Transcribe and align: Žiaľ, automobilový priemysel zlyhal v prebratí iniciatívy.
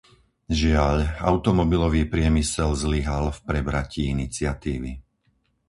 Žiaľ, 0.61 0.97
automobilový 1.31 2.01
priemysel 2.13 2.69
zlyhal 2.83 3.25
v 3.29 3.39
prebratí 3.49 4.01
iniciatívy. 4.15 4.91